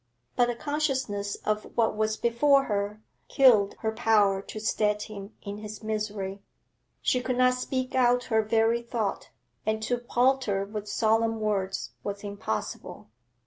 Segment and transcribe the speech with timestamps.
[0.35, 5.59] But the consciousness of what was before her killed her power to stead him in
[5.59, 6.41] his misery.
[7.03, 9.29] She could not speak out her very thought,
[9.63, 13.09] and to palter with solemn words was impossible.